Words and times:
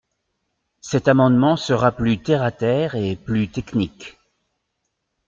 Cet 0.79 1.07
amendement 1.07 1.55
sera 1.57 1.91
plus 1.91 2.17
terre 2.23 2.41
à 2.41 2.49
terre 2.51 2.95
et 2.95 3.15
plus 3.15 3.49
technique. 3.49 4.17